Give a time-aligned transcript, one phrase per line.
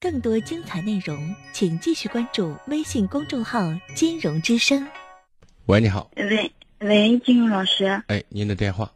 [0.00, 3.60] 更多精彩内容，请继续关注微信公众号
[3.96, 4.86] “金融之声”。
[5.66, 6.10] 喂，你好。
[6.16, 7.86] 喂喂，金融老师。
[8.06, 8.92] 哎，您的电话。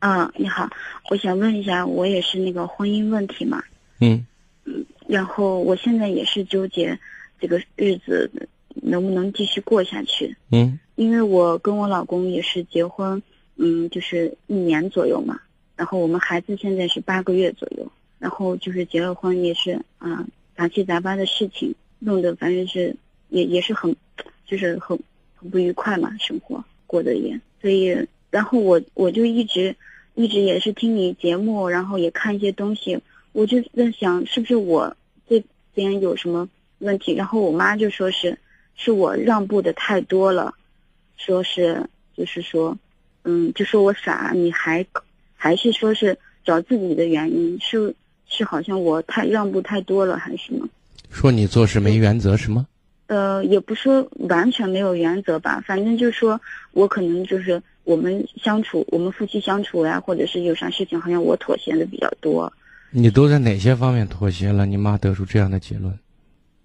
[0.00, 0.68] 啊，你好，
[1.08, 3.62] 我想问一下，我也是那个婚姻问题嘛。
[4.00, 4.26] 嗯。
[4.64, 6.98] 嗯，然后我现在也是纠结，
[7.40, 8.30] 这个日子
[8.74, 10.36] 能不能继续过下去？
[10.50, 10.78] 嗯。
[10.96, 13.22] 因为我跟我老公也是结婚，
[13.56, 15.40] 嗯，就是一年左右嘛。
[15.74, 17.90] 然后我们孩子现在是八个月左右。
[18.24, 22.96] 然后就是结了婚也是啊，杂七杂八的事情弄得反正是
[23.28, 23.94] 也也是很，
[24.46, 24.98] 就是很
[25.36, 27.38] 很不愉快嘛，生活过得也。
[27.60, 29.76] 所以然后我我就一直
[30.14, 32.98] 一直也是听你节目，然后也看一些东西，
[33.32, 34.96] 我就在想是不是我
[35.28, 36.48] 这边有什么
[36.78, 37.12] 问题。
[37.12, 38.38] 然后我妈就说是
[38.74, 40.54] 是我让步的太多了，
[41.18, 42.78] 说是就是说，
[43.24, 44.86] 嗯，就说我傻，你还
[45.36, 47.94] 还是说是找自己的原因是。
[48.26, 50.68] 是好像我太让步太多了，还是什么？
[51.10, 52.66] 说你做事没原则是吗？
[53.06, 56.40] 呃，也不说完全没有原则吧，反正就是说
[56.72, 62.50] 我可能就是我们相处，我们夫妻相处呀，或者是有啥事情，好像我妥协的比较多。
[62.90, 64.64] 你都在哪些方面妥协了？
[64.64, 65.96] 你妈得出这样的结论？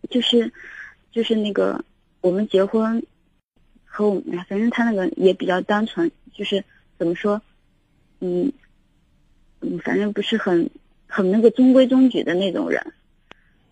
[0.09, 0.51] 就是，
[1.11, 1.83] 就是那个
[2.21, 3.03] 我们结婚
[3.83, 6.63] 和我们，反正他那个也比较单纯，就是
[6.97, 7.39] 怎么说，
[8.21, 8.51] 嗯
[9.59, 10.67] 嗯，反正不是很。
[11.11, 12.79] 很那个中规中矩的那种人，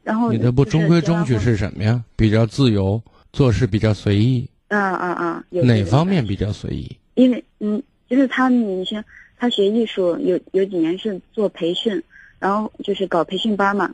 [0.04, 2.04] 然后你的不中规中矩是什么呀？
[2.16, 3.00] 比较自由，
[3.32, 4.50] 做事比较随意。
[4.70, 5.46] 啊啊啊！
[5.52, 6.98] 哪方面比较随意？
[7.14, 9.02] 因为嗯，就是他你像
[9.38, 12.02] 他学艺术，有有几年是做培训，
[12.40, 13.94] 然后就是搞培训班嘛，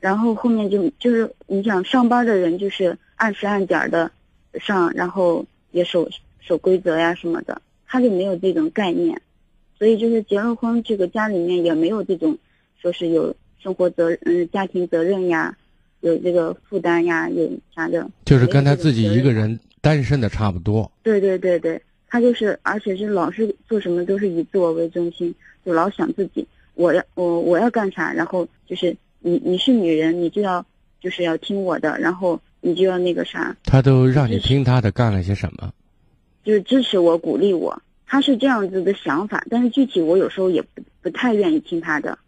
[0.00, 4.10] 然后后面就就是你想上班的人就是按时按点的
[4.58, 6.08] 上，然后也守
[6.40, 9.20] 守规则呀什么的，他就没有这种概念，
[9.78, 12.38] 所以就是结了婚，这个家里面也没有这种。
[12.80, 15.54] 说是有生活责嗯家庭责任呀，
[16.00, 20.90] 有这个负担呀，有啥的，就是跟他自己一个人单身的差不多。
[21.02, 30.64] 对对对对，他就是，而且是老是做什么都是以自我为中心，就老想自己，我要我我要干啥，然后就是你你是女人，你就要
[31.00, 33.54] 就是要听我的，然后你就要那个啥。
[33.64, 35.72] 他都让你听他的，干了些什么？
[36.42, 42.18] 就是支持我，鼓励我，他是这样子的想法，但是具体我有时候也不不太愿意听他的。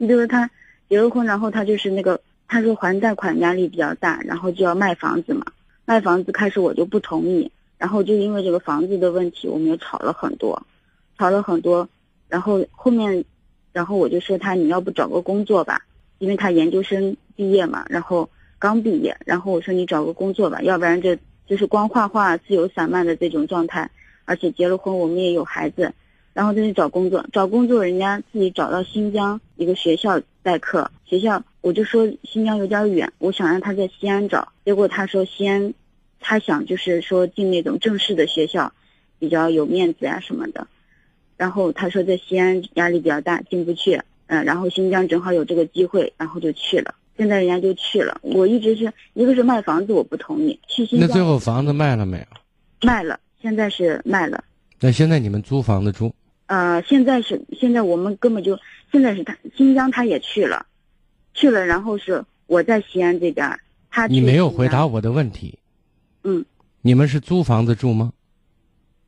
[0.00, 0.50] 你比如说他
[0.88, 5.44] 结了婚，然后他就是那个，他说还贷款压力比较大，然后就要卖房子嘛。
[5.84, 10.66] 卖房子开始我就不同意，然后就因为这个房子的问题，我们也吵了很多，
[11.18, 11.86] 吵了很多。
[12.30, 13.22] 然后后面，
[13.74, 15.82] 然后我就说他你要不找个工作吧，
[16.16, 23.90] 因为他研究生毕业嘛，然后刚毕业，然后我说你找个工作吧，要不然这就是光画画自由散漫的这种状态，
[24.24, 25.92] 而且结了婚我们也有孩子。
[26.32, 35.74] 然后再去找工作，找工作人家自己找到新疆一个学校代课，学校我就说新疆有点远，我想让他在西安找，结果他说西安，
[36.20, 38.72] 他想就是说进那种正式的学校，
[39.18, 40.66] 比较有面子呀什么的，
[41.36, 52.24] 然后他说在西安压力比较大，进不去，嗯，然后新疆正好有这个机会，然后就去了，现在人家就去了，我一直是一个是卖房子我不同意，去新疆那最后房子卖了没有？
[52.86, 54.44] 卖了，现在是卖了。
[54.82, 56.14] 那现在你们租房子住？
[56.50, 58.58] 呃，现在是现在我们根本就
[58.90, 60.66] 现在是他新疆他也去了，
[61.32, 65.60] 去了，然后是我在西安这边，他你没有回答我的问题。
[66.24, 66.44] 嗯，
[66.82, 68.12] 你们是租房子住吗？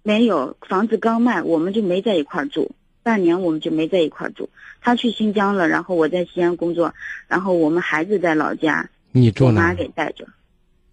[0.05, 2.71] 没有，房子刚卖，我们就没在一块住，
[3.03, 4.49] 半年我们就没在一块住。
[4.81, 6.95] 他去新疆了，然后我在西安工作，
[7.27, 9.63] 然后我们孩子在老家，你住哪？
[9.63, 10.29] 我妈给带着，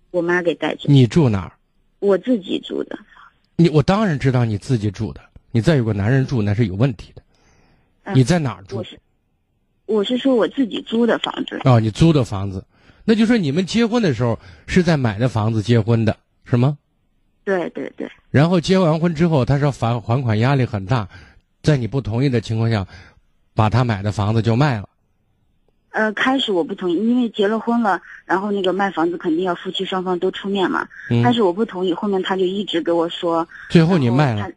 [0.09, 0.91] 我妈给带着。
[0.91, 1.51] 你住哪儿？
[1.99, 2.97] 我自己住的。
[3.55, 5.21] 你我当然知道你自己住的。
[5.51, 7.21] 你再有个男人住那是有问题的，
[8.13, 8.77] 你在哪儿住？
[8.77, 8.99] 我是，
[9.85, 11.59] 我是说我自己租的房子。
[11.63, 12.63] 哦，你租的房子，
[13.03, 14.37] 那就说你们结婚的时候
[14.67, 16.77] 是在买的房子结婚的，是吗？
[17.43, 18.07] 对对对。
[18.29, 21.07] 然后结完婚之后，他说还还款压力很大，
[21.63, 22.85] 在你不同意的情况下，
[23.55, 24.87] 把他买的房子就卖了。
[25.89, 30.87] 呃，开始我不同意，因为结了婚了，然后那个卖房子肯定要夫妻双方都出面嘛。
[31.09, 31.23] 嗯。
[31.23, 33.47] 开始我不同意，后面他就一直给我说。
[33.71, 34.47] 最后你卖了。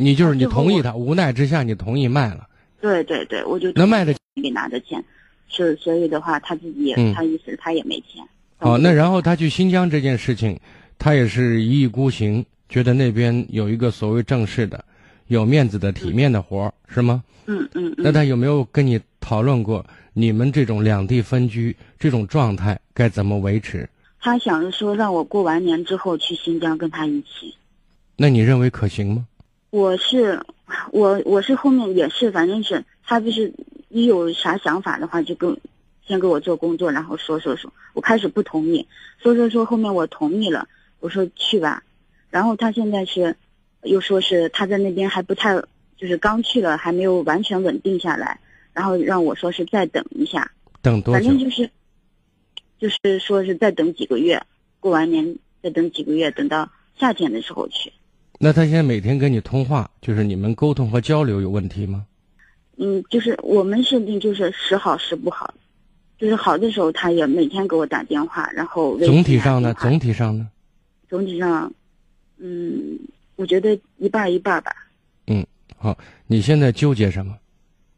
[0.00, 2.46] 你就是你同意他，无奈之下你同意卖了。
[2.80, 5.04] 对对对，我就能卖的给拿着钱，
[5.48, 8.24] 是所以的话他自己也，他意思他也没钱。
[8.60, 10.56] 哦，那然后他去新疆这件事情，
[11.00, 14.84] 他也是一意孤行，觉得那边有一个所谓正式的、
[15.26, 17.24] 有面子的、体面的活儿，是吗？
[17.46, 17.92] 嗯嗯。
[17.98, 23.88] 那他有没有跟你讨论过你们这种两地分居这种状态该怎么维持？
[24.20, 27.52] 他想着说让我过完年之后去新疆跟他一起。
[28.16, 29.26] 那你认为可行吗？
[29.70, 30.40] 我是，
[30.92, 33.52] 我我是后面也是，反正是他就是
[33.88, 35.58] 一有啥想法的话就跟，
[36.06, 38.86] 先给我做工作，然后说说说，我开始不同意，
[39.18, 40.66] 说说说，后面我同意了，
[41.00, 41.82] 我说去吧，
[42.30, 43.36] 然后他现在是，
[43.82, 45.54] 又说是他在那边还不太，
[45.98, 48.40] 就是刚去了，还没有完全稳定下来，
[48.72, 50.50] 然后让我说是再等一下，
[50.80, 51.38] 等多久反正？
[51.38, 51.70] 就是，
[52.78, 54.42] 就是说是再等几个月，
[54.80, 57.92] 过完年再等几个月，等到夏天的时候去。
[58.38, 62.06] 那他现在每天跟你通话，就是你们沟通和交流有问题吗？
[62.76, 65.52] 嗯，就是我们设定就是时好时不好，
[66.16, 69.74] 就是好的时候他也每天给我打电话，然后总体上呢？
[69.74, 70.48] 总体上呢？
[71.08, 71.72] 总体上，
[72.38, 72.98] 嗯，
[73.36, 74.72] 我觉得一半一半吧。
[75.26, 75.44] 嗯。
[75.80, 75.96] 好，
[76.26, 77.36] 你现在纠结什么？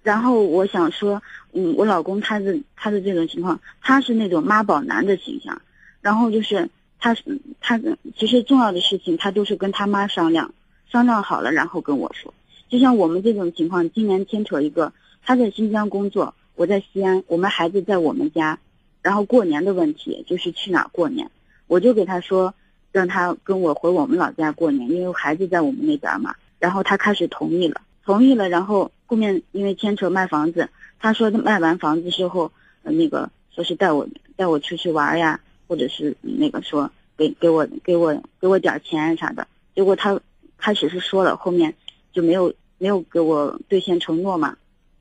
[0.02, 1.22] 然后我想说，
[1.52, 5.60] 嗯，我老公他的他的这种情况，他是那种妈宝男的形象，
[6.02, 6.69] 然后就是
[7.00, 7.17] 他
[7.61, 10.55] 他的其实重要的事情他都是跟他妈商量，
[10.91, 12.32] 商量好了然后跟我说。
[12.69, 14.93] 就像我们这种情况，今年牵扯一个
[15.25, 18.58] 他在新疆工作，我在西安，我们孩子在我们家，
[19.02, 21.29] 然后过年的问题就是去哪过年，
[21.67, 22.55] 我就给他说，
[22.93, 26.35] 让他跟我回我们老家过年，因为孩子在我们那边嘛。
[26.61, 30.69] 然后他开始同意了，同意了，然后后面因为牵扯卖房子，
[30.99, 32.52] 他说卖完房子之后，
[32.82, 34.06] 呃，那个说是带我
[34.37, 39.46] 带我出去玩呀，或者是那个说给给我给我给我点钱啥的。
[39.72, 40.20] 结果他
[40.58, 41.72] 开始是说了，后面
[42.12, 44.56] 就没有没有给我兑现承诺嘛。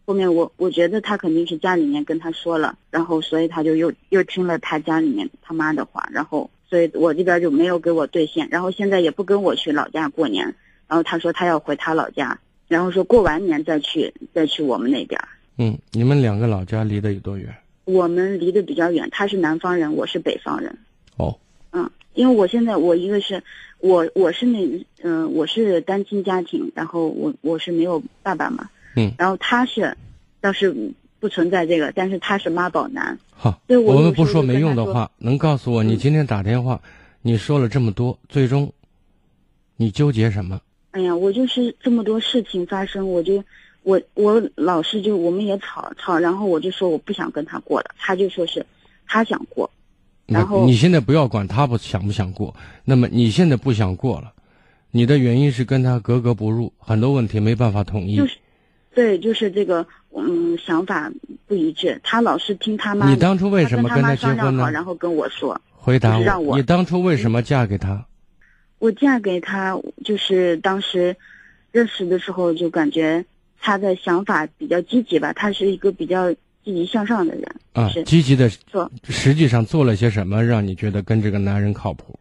[0.06, 10.45] 后面我我觉得他肯定是家里面跟他说了，然后所以他就又又听了他家里面他妈的话，然后所以我这边就没有给我兑现，然后现在也不跟我去老家过年，
[10.88, 15.19] 然后他说他要回他老家，然后说过完年再去再去我们那边。
[15.57, 17.51] 嗯，你们两个老家离得有多远？
[17.89, 20.77] 我们离得比较远，他是南方人，我是北方人。
[21.18, 21.36] 哦，
[21.71, 23.44] 嗯，因为我现在我一个是
[23.80, 29.97] 我我是那嗯、我是单亲家庭，然后我我是没有爸爸嘛，嗯，然后他是
[30.39, 35.97] 倒是不存在这个，但是他是妈宝男，好，对我我们不说没用的话，能告诉我你嗯。
[35.97, 36.80] 今天打电话，
[37.24, 38.71] 你说了这么多，最终
[39.77, 40.62] 你纠结什么？
[40.91, 43.44] 哎呀，我就是这么多事情发生，我就
[43.83, 48.65] 我我老是就我们也吵吵，然后我就说我不想跟他过了，他就说是
[49.07, 49.69] 他想过，
[50.25, 52.53] 然后你现在不要管他不想不想过，
[52.83, 54.31] 那么你现在不想过了，
[54.91, 58.17] 你的原因是跟他格格不入，很多问题没办法统一。
[58.17, 58.37] 就是
[58.93, 59.85] 对，就是这个
[60.15, 61.11] 嗯想法
[61.47, 63.09] 不一致，他老是听他妈。
[63.09, 64.69] 你当初为什么跟他结婚呢？
[64.71, 68.05] 然后跟我说，回答我你当初为什么嫁给他？
[68.79, 71.15] 我嫁给他，就是当时
[71.71, 73.23] 认识的时候就感觉
[73.59, 77.56] 他的想法比较积极吧，他是一个比较积极向上的人。
[77.73, 82.17] 啊是，积极的，做实际上做了些什么，让你觉得跟这个男人靠谱？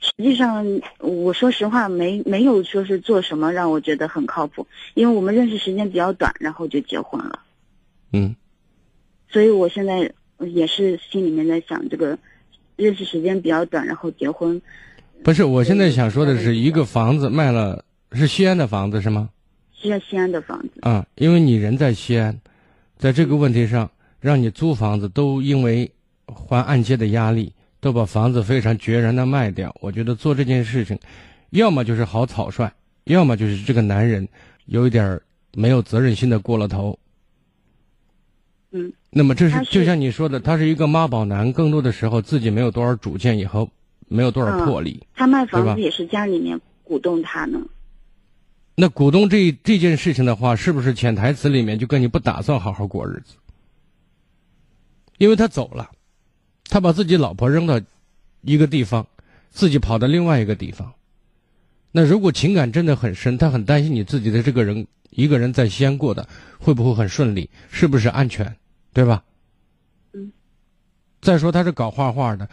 [0.00, 0.66] 实际上，
[0.98, 7.40] 我说实话，没没有说是做什么让我觉得很靠谱，因为我们认识时间比较短，然后就结婚了。
[8.12, 8.36] 嗯，
[9.30, 12.18] 所以我现在也是心里面在想，这个
[12.76, 14.60] 认识时间比较短，然后结婚，
[15.22, 17.82] 不是，我现在想说的是，一个房子卖了，
[18.12, 19.30] 是西安的房子是吗？
[19.84, 20.70] 是在西安的房子。
[20.80, 22.40] 啊，因为你人在西安，
[22.96, 25.90] 在这个问题上，让你租房子都因为
[26.26, 29.74] 还按揭的压力，都把房子非常决然的卖掉。
[29.80, 30.98] 我觉得做这件事情，
[31.50, 32.72] 要么就是好草率，
[33.04, 34.26] 要么就是这个男人
[34.64, 35.22] 有一点儿
[35.54, 36.98] 没有责任心的过了头。
[38.72, 43.68] 嗯，那么这是是就像你说的，他是一个妈宝男，更多的时候自己没有多少主见，以后
[44.08, 45.00] 没有多少嗯魄力。
[45.14, 47.60] 他卖房子也是家里面鼓动他呢。
[48.76, 53.36] 那股东这这件事情的话，是不是潜台词里面就跟你不打算好好过日子？
[55.18, 55.92] 因为他走了，
[56.64, 57.80] 他把自己老婆扔到
[58.40, 59.06] 一个地方，
[59.50, 60.92] 自己跑到另外一个地方。
[61.92, 66.28] 那如果情感真的很深，他很担心你自己的这个人一个人在西安过的
[66.58, 68.56] 会不会很顺利，是不是安全，
[68.92, 69.22] 对吧？
[70.12, 70.32] 嗯。
[71.20, 72.48] 再说他是搞画画的，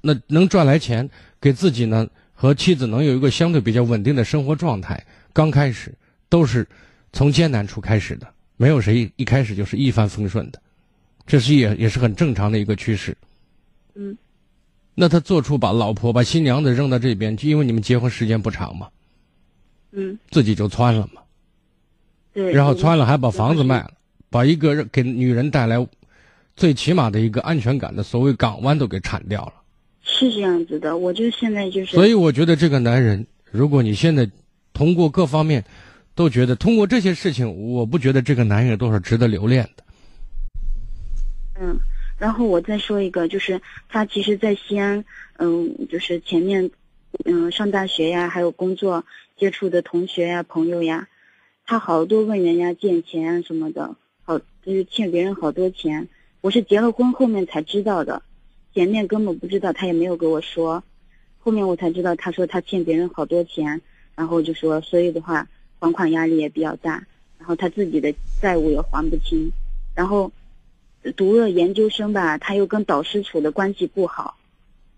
[0.00, 1.08] 那能赚来钱，
[1.40, 5.06] 给自己呢和妻子能有一个相对比较稳定的生活状态。
[5.34, 5.92] 刚开始
[6.30, 6.66] 都是
[7.12, 8.26] 从艰难处开始的，
[8.56, 10.62] 没有谁一开始就是一帆风顺的，
[11.26, 13.14] 这是也也是很正常的一个趋势。
[13.94, 14.16] 嗯，
[14.94, 18.88] 那他做出把老婆把新娘子扔到这边，就因为你们结婚时间不长嘛，
[19.90, 21.20] 嗯，自己就窜了嘛，
[22.32, 22.52] 对。
[22.52, 23.90] 然后窜了还把房子卖了，
[24.30, 25.84] 把一个给女人带来
[26.54, 29.54] 最起码的一个安全感的所谓港湾都给铲掉了。
[30.02, 31.96] 是这样子的，我就现在就是。
[31.96, 34.30] 所以我觉得这个男人，如果你现在
[34.74, 35.64] 通过各方面
[36.14, 39.84] 都觉得通过这些事情，我不觉得这个男人有多少值得留恋的。
[41.58, 41.78] 嗯，
[42.18, 45.04] 然后我再说一个，就是他其实，在西安，
[45.38, 46.70] 嗯，就是前面，
[47.24, 49.04] 嗯，上大学呀，还有工作
[49.38, 51.08] 接触的同学呀、朋友呀，
[51.64, 56.08] 他好多问人家借钱什么的，好就是欠别人好多钱，
[56.40, 58.22] 我是结了婚后面才知道的，
[58.74, 60.82] 前面根本不知道，他也没有跟我说，
[61.38, 63.80] 后面我才知道，他说他欠别人好多钱，
[64.14, 65.46] 然后就说，所以的话
[65.78, 67.04] 还款压力也比较大，
[67.38, 69.50] 然后他自己的债务也还不清，
[69.94, 70.30] 然后
[71.16, 74.36] 读了研究生吧，他又跟导师处的关系不好，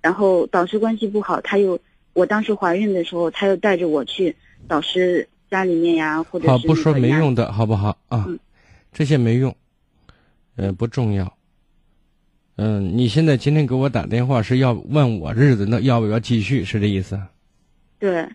[0.01, 1.79] 然后导师关系不好，他又
[2.13, 4.35] 我当时怀孕的时候，他又带着我去
[4.69, 8.25] 导师家里面呀，或者是好，不说没用的，好不好啊？
[8.29, 8.39] 嗯
[8.93, 9.55] 这些没用，
[10.55, 11.31] 呃，不重要。
[12.57, 17.21] 嗯、你现在今天给我打电话是要问我日子那要不要继续，是这意思？
[17.99, 18.27] 对，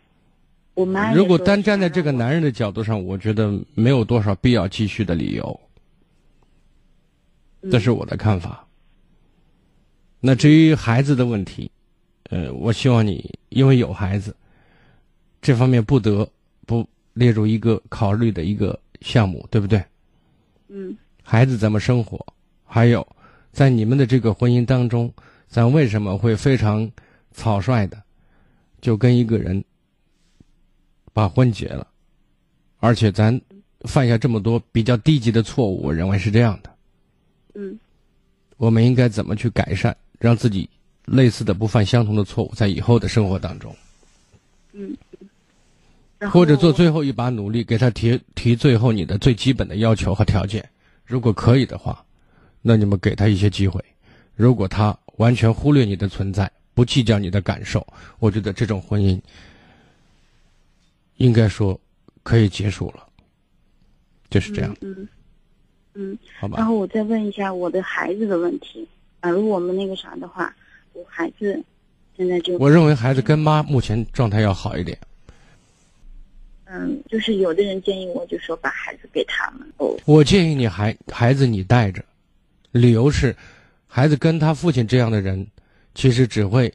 [0.74, 5.60] 我妈如果单站在这个男人的角度上，我觉得没有多少必要继续的理由，
[7.70, 8.66] 这是我的看法。
[10.20, 11.70] 那至于孩子的问题，
[12.30, 14.36] 呃，我希望你因为有孩子，
[15.42, 16.28] 这方面不得
[16.66, 19.84] 不列入一个考虑的一个项目，对不对？
[20.70, 22.26] 嗯孩子怎么生活，
[22.64, 23.06] 还有
[23.52, 25.14] 在你们的这个婚姻当中，
[25.48, 26.90] 咱为什么会非常
[27.32, 28.02] 草率的
[28.80, 29.64] 就跟一个人
[31.14, 31.88] 把婚结了，
[32.80, 33.40] 而且咱
[33.82, 36.72] 犯下这么多比较低级的错误，我认为是这样的。
[37.56, 37.78] 嗯
[38.58, 40.70] 我们应该怎么去改善，让自己
[41.06, 43.76] 类似的不犯相同的错误，在以后的生活当中，
[44.74, 44.96] 嗯，
[46.30, 50.64] 或者做最后一把努力，给他提提最后你的最基本的要求和条件。
[51.04, 52.06] 如果可以的话，
[52.62, 53.82] 那你们给他一些机会；
[54.36, 57.86] 如果他完全忽略你的存在，不计较你的感受，
[58.20, 59.20] 我觉得这种婚姻
[61.22, 61.80] 应该说
[62.24, 63.08] 可以结束了。
[64.30, 65.08] 就是这样，嗯嗯
[65.94, 66.58] 嗯，好吧？
[66.58, 68.88] 然后我再问一下我的孩子的问题
[69.22, 70.56] 假，如果我们那个啥的话，
[70.94, 71.62] 我孩子
[72.16, 74.98] 现在就我认为孩子跟妈目前状态要好一点。
[76.64, 82.02] 嗯，就是有的人建议我就说把孩子给他们哦，我建议你孩孩子你带着，
[82.72, 83.36] 理由是，
[83.86, 85.46] 孩子跟他父亲这样的人，
[85.94, 86.74] 其实只会，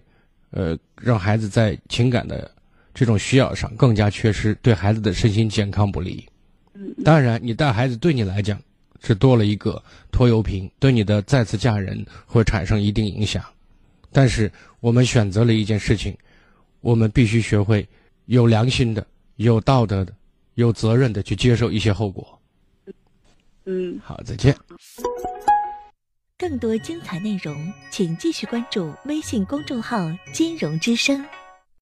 [0.50, 2.50] 呃，让孩子在情感的
[2.96, 6.26] 这种需要上更加缺失，对孩子的身心健康不利。
[6.72, 8.58] 嗯当然，你带孩子对你来讲
[9.02, 13.44] 是多了一个拖油瓶，对你的再次嫁人会产生一定影响。
[14.10, 14.50] 但是
[14.80, 16.16] 我们选择了一件事情，
[16.80, 17.86] 我们必须学会
[18.24, 20.10] 有良心的、有道德的、
[20.54, 22.40] 有责任的去接受一些后果。
[23.66, 24.00] 嗯。
[24.02, 24.56] 好，再见。
[26.38, 31.22] 更多精彩内容，请继续关注微信公众号“金融之声”。